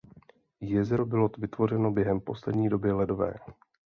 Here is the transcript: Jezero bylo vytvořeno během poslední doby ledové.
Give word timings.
Jezero 0.61 1.05
bylo 1.05 1.27
vytvořeno 1.37 1.91
během 1.91 2.21
poslední 2.21 2.69
doby 2.69 2.91
ledové. 2.91 3.33